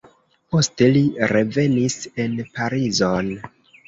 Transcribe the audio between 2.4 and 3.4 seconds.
Parizon.